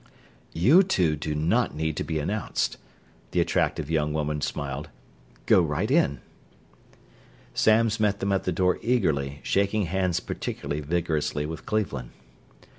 "You 0.51 0.81
two 0.81 1.15
do 1.15 1.35
not 1.35 1.75
need 1.75 1.95
to 1.97 2.03
be 2.03 2.17
announced," 2.17 2.77
the 3.29 3.39
attractive 3.39 3.87
young 3.87 4.13
woman 4.13 4.41
smiled. 4.41 4.89
"Go 5.45 5.61
right 5.61 5.91
in." 5.91 6.21
Samms 7.53 7.99
met 7.99 8.19
them 8.19 8.31
at 8.31 8.45
the 8.45 8.51
door 8.51 8.79
eagerly, 8.81 9.41
shaking 9.43 9.83
hands 9.85 10.19
particularly 10.19 10.81
vigorously 10.81 11.45
with 11.45 11.67
Cleveland. 11.67 12.09